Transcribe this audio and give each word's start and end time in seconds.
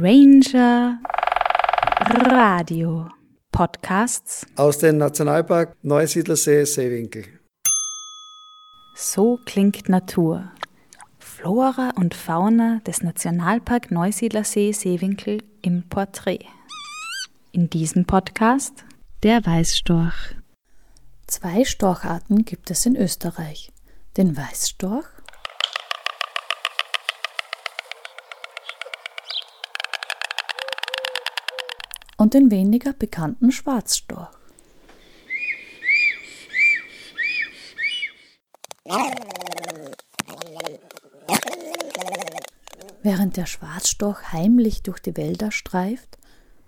Ranger 0.00 1.00
Radio 2.30 3.08
Podcasts 3.50 4.46
aus 4.54 4.78
dem 4.78 4.98
Nationalpark 4.98 5.74
Neusiedlersee 5.82 6.64
Seewinkel. 6.66 7.24
So 8.94 9.40
klingt 9.44 9.88
Natur. 9.88 10.52
Flora 11.18 11.90
und 11.96 12.14
Fauna 12.14 12.80
des 12.86 13.02
Nationalpark 13.02 13.90
Neusiedlersee 13.90 14.70
Seewinkel 14.70 15.42
im 15.62 15.88
Porträt. 15.88 16.46
In 17.50 17.68
diesem 17.68 18.04
Podcast 18.04 18.84
der 19.24 19.44
Weißstorch. 19.44 20.36
Zwei 21.26 21.64
Storcharten 21.64 22.44
gibt 22.44 22.70
es 22.70 22.86
in 22.86 22.94
Österreich. 22.94 23.72
Den 24.16 24.36
Weißstorch 24.36 25.08
und 32.28 32.34
den 32.34 32.50
weniger 32.50 32.92
bekannten 32.92 33.50
Schwarzstorch. 33.50 34.28
Während 43.02 43.38
der 43.38 43.46
Schwarzstorch 43.46 44.30
heimlich 44.34 44.82
durch 44.82 44.98
die 44.98 45.16
Wälder 45.16 45.50
streift, 45.50 46.18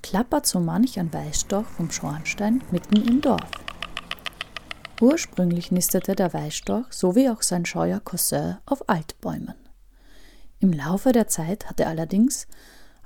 klappert 0.03 0.47
so 0.47 0.61
manch 0.61 0.99
ein 0.99 1.13
Weißstorch 1.13 1.67
vom 1.67 1.91
Schornstein 1.91 2.63
mitten 2.71 2.97
im 2.97 3.21
Dorf. 3.21 3.51
Ursprünglich 5.03 5.71
nistete 5.71 6.15
der 6.15 6.33
Weißstorch 6.33 6.91
sowie 6.91 7.29
auch 7.29 7.43
sein 7.43 7.67
scheuer 7.67 8.01
Cousin 8.01 8.57
auf 8.65 8.89
Altbäumen. 8.89 9.57
Im 10.61 10.73
Laufe 10.73 11.13
der 11.13 11.29
Zeit 11.29 11.69
hat 11.69 11.81
er 11.81 11.89
allerdings 11.89 12.47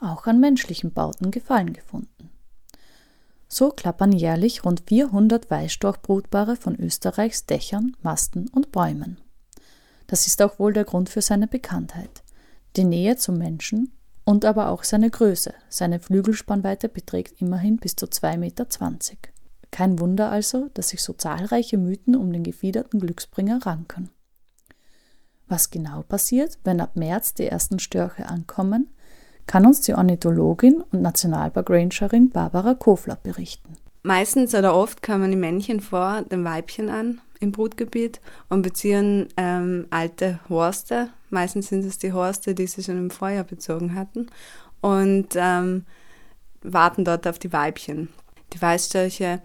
auch 0.00 0.28
an 0.28 0.38
menschlichen 0.38 0.92
Bauten 0.92 1.32
Gefallen 1.32 1.72
gefunden. 1.72 2.13
So 3.56 3.68
klappern 3.68 4.10
jährlich 4.10 4.64
rund 4.64 4.82
400 4.88 5.48
Weißstorchbrutpaare 5.48 6.56
von 6.56 6.74
Österreichs 6.74 7.46
Dächern, 7.46 7.96
Masten 8.02 8.48
und 8.48 8.72
Bäumen. 8.72 9.20
Das 10.08 10.26
ist 10.26 10.42
auch 10.42 10.58
wohl 10.58 10.72
der 10.72 10.82
Grund 10.82 11.08
für 11.08 11.22
seine 11.22 11.46
Bekanntheit. 11.46 12.24
Die 12.74 12.82
Nähe 12.82 13.16
zum 13.16 13.38
Menschen 13.38 13.92
und 14.24 14.44
aber 14.44 14.70
auch 14.70 14.82
seine 14.82 15.08
Größe. 15.08 15.54
Seine 15.68 16.00
Flügelspannweite 16.00 16.88
beträgt 16.88 17.40
immerhin 17.40 17.76
bis 17.76 17.94
zu 17.94 18.06
2,20 18.06 18.38
Meter. 18.38 18.66
Kein 19.70 20.00
Wunder 20.00 20.32
also, 20.32 20.68
dass 20.74 20.88
sich 20.88 21.00
so 21.00 21.12
zahlreiche 21.12 21.78
Mythen 21.78 22.16
um 22.16 22.32
den 22.32 22.42
gefiederten 22.42 22.98
Glücksbringer 22.98 23.64
ranken. 23.64 24.10
Was 25.46 25.70
genau 25.70 26.02
passiert, 26.02 26.58
wenn 26.64 26.80
ab 26.80 26.96
März 26.96 27.34
die 27.34 27.46
ersten 27.46 27.78
Störche 27.78 28.26
ankommen, 28.26 28.88
kann 29.46 29.66
uns 29.66 29.80
die 29.82 29.94
Ornithologin 29.94 30.82
und 30.92 31.02
Nationalpark-Rangerin 31.02 32.30
Barbara 32.30 32.74
Kofler 32.74 33.18
berichten. 33.22 33.76
Meistens 34.02 34.54
oder 34.54 34.74
oft 34.74 35.02
kommen 35.02 35.30
die 35.30 35.36
Männchen 35.36 35.80
vor 35.80 36.22
dem 36.22 36.44
Weibchen 36.44 36.90
an 36.90 37.20
im 37.40 37.52
Brutgebiet 37.52 38.20
und 38.48 38.62
beziehen 38.62 39.28
ähm, 39.36 39.86
alte 39.90 40.40
Horste. 40.48 41.08
Meistens 41.30 41.68
sind 41.68 41.84
es 41.84 41.98
die 41.98 42.12
Horste, 42.12 42.54
die 42.54 42.66
sie 42.66 42.82
schon 42.82 42.98
im 42.98 43.10
Vorjahr 43.10 43.44
bezogen 43.44 43.94
hatten 43.94 44.28
und 44.80 45.28
ähm, 45.36 45.84
warten 46.62 47.04
dort 47.04 47.26
auf 47.26 47.38
die 47.38 47.52
Weibchen. 47.52 48.08
Die 48.52 48.60
Weißstörche 48.60 49.40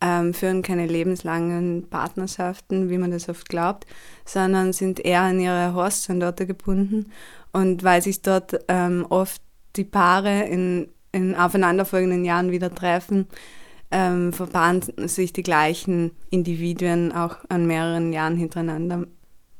ähm, 0.00 0.34
führen 0.34 0.62
keine 0.62 0.86
lebenslangen 0.86 1.88
Partnerschaften, 1.88 2.88
wie 2.90 2.98
man 2.98 3.10
das 3.10 3.28
oft 3.28 3.48
glaubt, 3.48 3.86
sondern 4.24 4.72
sind 4.72 5.00
eher 5.00 5.22
an 5.22 5.40
ihre 5.40 5.74
Horststandorte 5.74 6.46
gebunden 6.46 7.12
und 7.52 7.82
weil 7.84 8.02
sich 8.02 8.22
dort 8.22 8.64
ähm, 8.68 9.06
oft 9.08 9.42
die 9.76 9.84
Paare 9.84 10.42
in, 10.42 10.88
in 11.12 11.34
aufeinanderfolgenden 11.34 12.24
Jahren 12.24 12.50
wieder 12.50 12.74
treffen, 12.74 13.26
ähm, 13.90 14.32
verpaaren 14.32 14.82
sich 15.08 15.32
die 15.32 15.42
gleichen 15.42 16.12
Individuen 16.30 17.12
auch 17.12 17.36
an 17.48 17.66
mehreren 17.66 18.12
Jahren 18.12 18.36
hintereinander. 18.36 19.06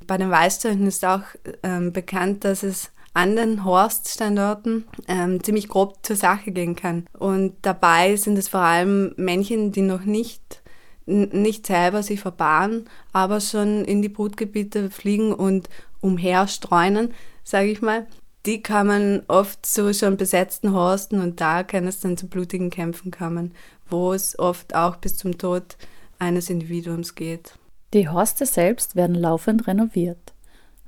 Bei 0.06 0.18
den 0.18 0.30
Weißstörchen 0.30 0.86
ist 0.86 1.04
auch 1.04 1.22
ähm, 1.62 1.92
bekannt, 1.92 2.44
dass 2.44 2.62
es 2.62 2.90
an 3.12 3.36
den 3.36 3.64
Horststandorten 3.64 4.84
ähm, 5.08 5.42
ziemlich 5.42 5.68
grob 5.68 5.98
zur 6.02 6.16
Sache 6.16 6.52
gehen 6.52 6.76
kann. 6.76 7.06
Und 7.18 7.54
dabei 7.62 8.16
sind 8.16 8.38
es 8.38 8.48
vor 8.48 8.60
allem 8.60 9.14
Männchen, 9.16 9.72
die 9.72 9.82
noch 9.82 10.04
nicht, 10.04 10.62
nicht 11.06 11.66
selber 11.66 12.02
sich 12.02 12.20
verpaaren, 12.20 12.88
aber 13.12 13.40
schon 13.40 13.84
in 13.84 14.00
die 14.00 14.08
Brutgebiete 14.08 14.90
fliegen 14.90 15.32
und 15.32 15.68
umherstreunen, 16.00 17.12
sage 17.44 17.70
ich 17.70 17.82
mal. 17.82 18.06
Die 18.46 18.62
kommen 18.62 19.22
oft 19.28 19.66
zu 19.66 19.92
schon 19.92 20.16
besetzten 20.16 20.72
Horsten 20.72 21.20
und 21.20 21.40
da 21.40 21.62
kann 21.62 21.86
es 21.86 22.00
dann 22.00 22.16
zu 22.16 22.26
blutigen 22.26 22.70
Kämpfen 22.70 23.10
kommen, 23.10 23.52
wo 23.88 24.12
es 24.14 24.38
oft 24.38 24.74
auch 24.74 24.96
bis 24.96 25.16
zum 25.16 25.36
Tod 25.36 25.76
eines 26.18 26.48
Individuums 26.48 27.14
geht. 27.14 27.54
Die 27.92 28.08
Horste 28.08 28.46
selbst 28.46 28.96
werden 28.96 29.14
laufend 29.14 29.66
renoviert, 29.66 30.32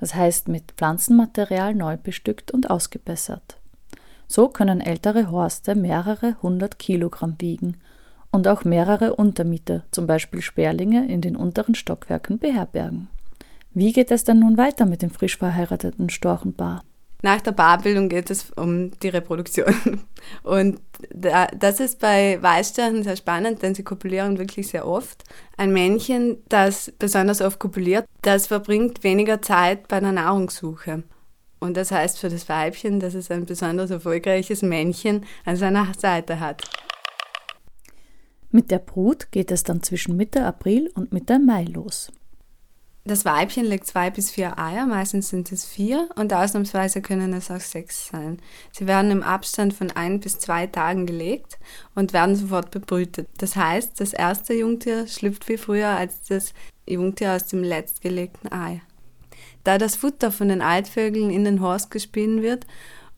das 0.01 0.15
heißt 0.15 0.49
mit 0.49 0.73
Pflanzenmaterial 0.77 1.75
neu 1.75 1.97
bestückt 1.97 2.53
und 2.53 2.71
ausgebessert. 2.71 3.59
So 4.29 4.49
können 4.49 4.81
ältere 4.81 5.31
Horste 5.31 5.75
mehrere 5.75 6.37
hundert 6.41 6.79
Kilogramm 6.79 7.37
wiegen 7.39 7.77
und 8.31 8.49
auch 8.49 8.65
mehrere 8.65 9.15
Untermieter, 9.15 9.85
zum 9.91 10.07
Beispiel 10.07 10.41
Sperlinge, 10.41 11.07
in 11.13 11.21
den 11.21 11.37
unteren 11.37 11.75
Stockwerken 11.75 12.39
beherbergen. 12.39 13.09
Wie 13.75 13.93
geht 13.93 14.11
es 14.11 14.25
denn 14.25 14.41
nun 14.41 14.59
weiter 14.59 14.85
mit 14.85 15.03
dem 15.03 15.11
frisch 15.11 15.39
verheirateten 15.39 16.11
Storchenpaar? 16.11 16.85
Nach 17.23 17.41
der 17.41 17.53
Paarbildung 17.53 18.09
geht 18.09 18.31
es 18.31 18.51
um 18.51 18.91
die 19.01 19.09
Reproduktion. 19.09 20.03
Und 20.43 20.81
das 21.15 21.79
ist 21.81 22.01
bei 22.01 22.43
Weißstörchen 22.43 23.05
sehr 23.05 23.17
spannend, 23.17 23.63
denn 23.63 23.75
sie 23.75 23.85
kopulieren 23.85 24.39
wirklich 24.39 24.69
sehr 24.69 24.87
oft. 24.87 25.23
Ein 25.57 25.73
Männchen, 25.73 26.39
das 26.49 26.93
besonders 26.99 27.41
oft 27.41 27.61
kopuliert, 27.61 28.05
das 28.23 28.49
verbringt 28.49 29.05
weniger 29.05 29.41
Zeit 29.41 29.87
bei 29.89 30.01
der 30.01 30.13
Nahrungssuche. 30.13 31.05
Und 31.61 31.77
das 31.77 31.93
heißt 31.93 32.19
für 32.19 32.29
das 32.29 32.49
Weibchen, 32.49 32.99
dass 32.99 33.15
es 33.15 33.31
ein 33.31 33.47
besonders 33.47 33.91
erfolgreiches 33.91 34.63
Männchen 34.63 35.25
an 35.45 35.57
seiner 35.57 35.93
Seite 35.97 36.41
hat. 36.41 36.65
Mit 38.51 38.73
der 38.73 38.81
Brut 38.81 39.31
geht 39.31 39.53
es 39.53 39.63
dann 39.63 39.83
zwischen 39.83 40.17
Mitte 40.17 40.45
April 40.45 40.91
und 40.95 41.13
Mitte 41.13 41.39
Mai 41.39 41.65
los. 41.65 42.11
Das 43.05 43.25
Weibchen 43.25 43.65
legt 43.65 43.89
zwei 43.89 44.11
bis 44.11 44.31
vier 44.31 44.61
Eier, 44.61 44.87
meistens 44.87 45.29
sind 45.29 45.51
es 45.51 45.65
vier 45.65 46.09
und 46.15 46.33
ausnahmsweise 46.33 47.03
können 47.03 47.33
es 47.33 47.51
auch 47.51 47.59
sechs 47.59 48.07
sein. 48.07 48.39
Sie 48.71 48.87
werden 48.87 49.11
im 49.11 49.25
Abstand 49.25 49.75
von 49.75 49.91
ein 49.91 50.21
bis 50.21 50.39
zwei 50.39 50.69
Tagen 50.69 51.05
gelegt 51.05 51.59
und 51.97 52.13
werden 52.13 52.37
sofort 52.37 52.71
bebrütet. 52.71 53.29
Das 53.39 53.57
heißt, 53.57 54.01
das 54.01 54.13
erste 54.13 54.55
Jungtier 54.55 55.09
schlüpft 55.09 55.45
viel 55.45 55.59
früher 55.59 55.89
als 55.89 56.23
das 56.29 56.55
Jungtier 56.89 57.33
aus 57.33 57.47
dem 57.47 57.65
letztgelegten 57.65 58.53
Ei. 58.53 58.83
Da 59.65 59.79
das 59.79 59.97
Futter 59.97 60.31
von 60.31 60.49
den 60.49 60.63
Altvögeln 60.63 61.31
in 61.31 61.43
den 61.43 61.61
Horst 61.61 61.91
gespielen 61.91 62.41
wird, 62.41 62.69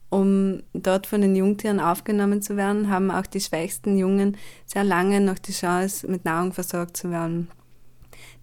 um 0.08 0.62
dort 0.72 1.06
von 1.06 1.20
den 1.20 1.36
Jungtieren 1.36 1.80
aufgenommen 1.80 2.40
zu 2.40 2.56
werden, 2.56 2.88
haben 2.88 3.10
auch 3.10 3.26
die 3.26 3.40
schwächsten 3.40 3.98
Jungen 3.98 4.38
sehr 4.64 4.84
lange 4.84 5.20
noch 5.20 5.38
die 5.38 5.52
Chance, 5.52 6.06
mit 6.10 6.24
Nahrung 6.24 6.54
versorgt 6.54 6.96
zu 6.96 7.10
werden. 7.10 7.50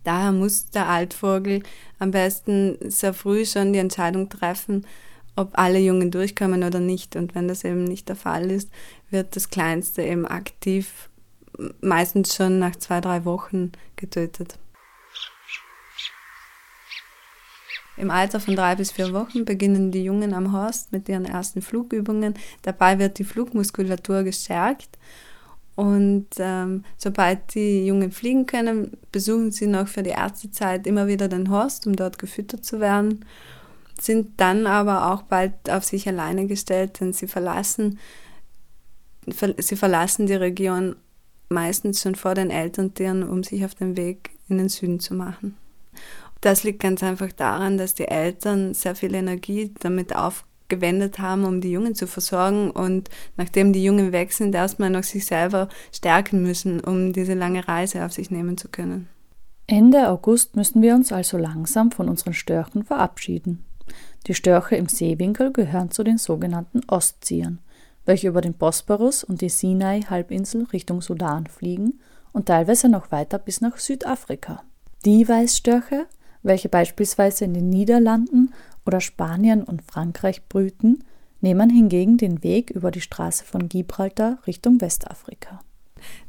Daher 0.03 0.31
muss 0.31 0.69
der 0.72 0.88
Altvogel 0.88 1.63
am 2.00 2.12
besten 2.12 2.78
sehr 2.89 3.13
früh 3.13 3.45
schon 3.45 3.73
die 3.73 3.79
Entscheidung 3.79 4.29
treffen, 4.29 4.85
ob 5.35 5.57
alle 5.57 5.79
Jungen 5.79 6.12
durchkommen 6.12 6.63
oder 6.63 6.79
nicht. 6.79 7.16
Und 7.16 7.35
wenn 7.35 7.47
das 7.47 7.63
eben 7.63 7.84
nicht 7.84 8.09
der 8.09 8.16
Fall 8.16 8.50
ist, 8.51 8.69
wird 9.09 9.35
das 9.35 9.50
Kleinste 9.50 10.01
eben 10.01 10.25
aktiv 10.28 11.09
meistens 11.81 12.35
schon 12.35 12.59
nach 12.59 12.75
zwei, 12.75 13.01
drei 13.01 13.25
Wochen 13.25 13.72
getötet. 13.95 14.57
Im 17.97 18.09
Alter 18.09 18.40
von 18.40 18.56
drei 18.56 18.75
bis 18.75 18.91
vier 18.91 19.13
Wochen 19.13 19.45
beginnen 19.45 19.91
die 19.91 20.03
Jungen 20.03 20.34
am 20.34 20.53
Horst 20.53 20.91
mit 20.91 21.08
ihren 21.08 21.25
ersten 21.25 21.61
Flugübungen. 21.61 22.34
Dabei 22.64 22.97
wird 22.97 23.20
die 23.20 23.23
Flugmuskulatur 23.23 24.23
gestärkt 24.23 24.97
und 25.76 26.28
ähm, 26.38 26.84
sobald 26.97 27.56
die 27.56 27.85
Jungen 27.85 28.12
fliegen 28.12 28.46
können, 28.46 28.97
besuchen 29.12 29.52
sie 29.52 29.68
noch 29.68 29.88
für 29.88 30.03
die 30.03 30.09
erste 30.12 30.52
Zeit 30.52 30.85
immer 30.85 31.08
wieder 31.08 31.28
den 31.28 31.50
Horst, 31.50 31.88
um 31.88 31.96
dort 31.96 32.20
gefüttert 32.20 32.66
zu 32.66 32.79
werden, 32.79 33.26
sind 34.00 34.40
dann 34.40 34.68
aber 34.68 35.12
auch 35.12 35.23
bald 35.23 35.53
auf 35.70 35.84
sich 35.84 36.08
alleine 36.08 36.47
gestellt, 36.47 37.00
denn 37.00 37.14
sie 37.14 37.28
verlassen, 37.28 38.00
sie 39.58 39.76
verlassen 39.76 40.26
die 40.26 40.34
Region 40.34 40.96
meistens 41.50 42.02
schon 42.02 42.16
vor 42.16 42.34
den 42.34 42.50
Elterntieren, 42.50 43.28
um 43.28 43.44
sich 43.44 43.64
auf 43.64 43.76
den 43.76 43.96
Weg 43.96 44.32
in 44.50 44.58
den 44.58 44.70
Süden 44.70 45.00
zu 45.00 45.14
machen. 45.14 45.56
Das 46.41 46.64
liegt 46.64 46.79
ganz 46.79 47.03
einfach 47.03 47.32
daran, 47.32 47.78
dass 47.78 47.94
die 47.94 48.08
Eltern 48.08 48.73
sehr 48.73 48.96
viel 48.96 49.14
Energie 49.14 49.72
damit 49.79 50.16
aufgeben, 50.16 50.50
gewendet 50.72 51.20
haben, 51.20 51.46
um 51.46 51.62
die 51.62 51.70
Jungen 51.72 51.94
zu 51.94 52.08
versorgen 52.08 52.72
und 52.72 53.12
nachdem 53.38 53.73
die 53.73 53.84
Jungen 53.84 54.12
weg 54.12 54.34
sind, 54.34 54.56
erstmal 54.56 54.90
noch 54.90 55.03
sich 55.03 55.28
selber 55.28 55.70
stärken 55.91 56.41
müssen, 56.41 56.79
um 56.79 57.14
diese 57.14 57.35
lange 57.35 57.68
Reise 57.68 58.03
auf 58.03 58.14
sich 58.14 58.32
nehmen 58.32 58.58
zu 58.58 58.70
können. 58.70 59.08
Ende 59.68 60.09
August 60.09 60.56
müssen 60.56 60.82
wir 60.82 60.96
uns 60.96 61.12
also 61.12 61.38
langsam 61.38 61.91
von 61.91 62.09
unseren 62.09 62.34
Störchen 62.34 62.84
verabschieden. 62.84 63.64
Die 64.28 64.34
Störche 64.34 64.76
im 64.76 64.88
Seewinkel 64.88 65.52
gehören 65.52 65.91
zu 65.91 66.03
den 66.03 66.18
sogenannten 66.18 66.82
Ostziehern, 66.88 67.59
welche 68.06 68.29
über 68.29 68.41
den 68.41 68.53
Bosporus 68.53 69.23
und 69.23 69.41
die 69.41 69.50
Sinai-Halbinsel 69.50 70.64
Richtung 70.73 71.02
Sudan 71.02 71.47
fliegen 71.47 72.00
und 72.32 72.47
teilweise 72.47 72.90
noch 72.90 73.12
weiter 73.12 73.38
bis 73.40 73.62
nach 73.62 73.78
Südafrika. 73.78 74.64
Die 75.06 75.28
Weißstörche, 75.28 76.06
welche 76.44 76.70
beispielsweise 76.70 77.46
in 77.46 77.53
den 77.53 77.70
Niederlanden 77.70 78.53
oder 78.85 79.01
Spanien 79.01 79.63
und 79.63 79.81
Frankreich 79.81 80.47
brüten, 80.47 81.03
nehmen 81.41 81.69
hingegen 81.69 82.17
den 82.17 82.43
Weg 82.43 82.69
über 82.69 82.91
die 82.91 83.01
Straße 83.01 83.43
von 83.43 83.67
Gibraltar 83.67 84.39
Richtung 84.47 84.79
Westafrika. 84.79 85.59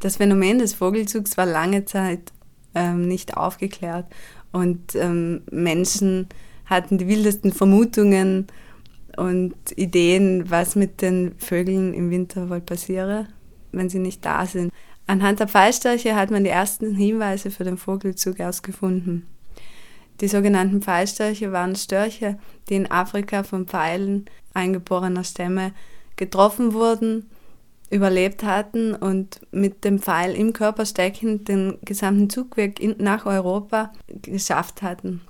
Das 0.00 0.16
Phänomen 0.16 0.58
des 0.58 0.74
Vogelzugs 0.74 1.36
war 1.36 1.46
lange 1.46 1.84
Zeit 1.84 2.32
ähm, 2.74 3.08
nicht 3.08 3.36
aufgeklärt 3.36 4.06
und 4.52 4.94
ähm, 4.94 5.42
Menschen 5.50 6.28
hatten 6.66 6.98
die 6.98 7.08
wildesten 7.08 7.52
Vermutungen 7.52 8.46
und 9.16 9.54
Ideen, 9.76 10.50
was 10.50 10.74
mit 10.76 11.02
den 11.02 11.34
Vögeln 11.38 11.92
im 11.92 12.10
Winter 12.10 12.48
wohl 12.48 12.60
passiere, 12.60 13.28
wenn 13.72 13.88
sie 13.88 13.98
nicht 13.98 14.24
da 14.24 14.46
sind. 14.46 14.72
Anhand 15.06 15.40
der 15.40 15.48
Pfeilstörche 15.48 16.14
hat 16.14 16.30
man 16.30 16.44
die 16.44 16.50
ersten 16.50 16.94
Hinweise 16.94 17.50
für 17.50 17.64
den 17.64 17.76
Vogelzug 17.76 18.40
ausgefunden. 18.40 19.26
Die 20.22 20.28
sogenannten 20.28 20.80
Pfeilstörche 20.80 21.50
waren 21.50 21.74
Störche, 21.74 22.38
die 22.68 22.76
in 22.76 22.90
Afrika 22.90 23.42
von 23.42 23.66
Pfeilen 23.66 24.26
eingeborener 24.54 25.24
Stämme 25.24 25.72
getroffen 26.14 26.74
wurden, 26.74 27.28
überlebt 27.90 28.44
hatten 28.44 28.94
und 28.94 29.40
mit 29.50 29.84
dem 29.84 29.98
Pfeil 29.98 30.36
im 30.36 30.52
Körper 30.52 30.86
steckend 30.86 31.48
den 31.48 31.76
gesamten 31.84 32.30
Zugweg 32.30 32.80
nach 33.00 33.26
Europa 33.26 33.92
geschafft 34.06 34.82
hatten. 34.82 35.22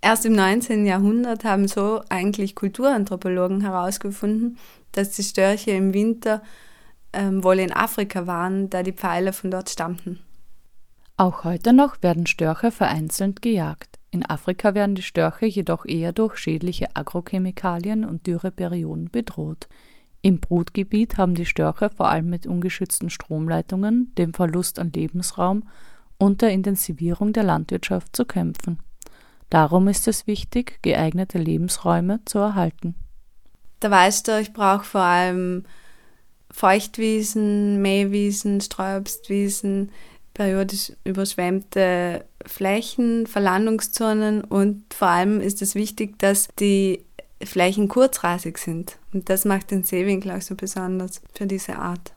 Erst 0.00 0.26
im 0.26 0.32
19. 0.32 0.86
Jahrhundert 0.86 1.44
haben 1.44 1.68
so 1.68 2.02
eigentlich 2.08 2.56
Kulturanthropologen 2.56 3.60
herausgefunden, 3.60 4.58
dass 4.90 5.10
die 5.10 5.22
Störche 5.22 5.70
im 5.70 5.94
Winter 5.94 6.42
ähm, 7.12 7.44
wohl 7.44 7.60
in 7.60 7.72
Afrika 7.72 8.26
waren, 8.26 8.68
da 8.70 8.82
die 8.82 8.92
Pfeile 8.92 9.32
von 9.32 9.52
dort 9.52 9.70
stammten. 9.70 10.18
Auch 11.16 11.44
heute 11.44 11.72
noch 11.72 12.02
werden 12.02 12.26
Störche 12.26 12.72
vereinzelt 12.72 13.40
gejagt. 13.40 13.91
In 14.12 14.26
Afrika 14.26 14.74
werden 14.74 14.94
die 14.94 15.02
Störche 15.02 15.46
jedoch 15.46 15.86
eher 15.86 16.12
durch 16.12 16.36
schädliche 16.36 16.94
Agrochemikalien 16.94 18.04
und 18.04 18.26
Dürreperioden 18.26 19.10
bedroht. 19.10 19.68
Im 20.20 20.38
Brutgebiet 20.38 21.16
haben 21.16 21.34
die 21.34 21.46
Störche 21.46 21.88
vor 21.88 22.08
allem 22.08 22.28
mit 22.28 22.46
ungeschützten 22.46 23.08
Stromleitungen, 23.08 24.14
dem 24.16 24.34
Verlust 24.34 24.78
an 24.78 24.92
Lebensraum 24.92 25.66
und 26.18 26.42
der 26.42 26.50
Intensivierung 26.50 27.32
der 27.32 27.42
Landwirtschaft 27.42 28.14
zu 28.14 28.26
kämpfen. 28.26 28.78
Darum 29.48 29.88
ist 29.88 30.06
es 30.06 30.26
wichtig, 30.26 30.78
geeignete 30.82 31.38
Lebensräume 31.38 32.20
zu 32.26 32.38
erhalten. 32.38 32.94
Der 33.80 33.90
Weißstorch 33.90 34.52
braucht 34.52 34.84
vor 34.84 35.00
allem 35.00 35.64
Feuchtwiesen, 36.50 37.80
Mähwiesen, 37.80 38.60
Streuobstwiesen, 38.60 39.90
periodisch 40.34 40.92
überschwemmte 41.04 42.24
Flächen, 42.46 43.26
Verlandungszonen 43.26 44.42
und 44.42 44.84
vor 44.92 45.08
allem 45.08 45.40
ist 45.40 45.62
es 45.62 45.74
wichtig, 45.74 46.18
dass 46.18 46.48
die 46.58 47.04
Flächen 47.42 47.88
kurzrasig 47.88 48.58
sind. 48.58 48.98
Und 49.12 49.28
das 49.28 49.44
macht 49.44 49.70
den 49.70 49.84
Seewinkel 49.84 50.32
auch 50.32 50.42
so 50.42 50.54
besonders 50.54 51.20
für 51.34 51.46
diese 51.46 51.76
Art. 51.76 52.14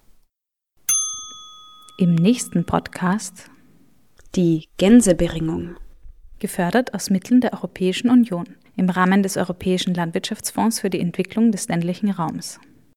Im 1.98 2.16
nächsten 2.16 2.66
Podcast 2.66 3.50
die 4.36 4.68
Gänseberingung 4.78 5.78
gefördert 6.40 6.94
aus 6.94 7.10
Mitteln 7.10 7.40
der 7.40 7.54
Europäischen 7.54 8.10
Union 8.10 8.46
im 8.76 8.90
Rahmen 8.90 9.24
des 9.24 9.38
Europäischen 9.38 9.94
Landwirtschaftsfonds 9.94 10.82
für 10.82 10.90
die 10.90 11.00
Entwicklung 11.00 11.52
des 11.52 11.70
ländlichen 11.70 12.10
Raums. 12.10 12.60